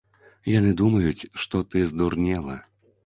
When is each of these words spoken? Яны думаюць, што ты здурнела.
Яны 0.51 0.71
думаюць, 0.79 1.27
што 1.43 1.61
ты 1.75 1.85
здурнела. 1.91 2.57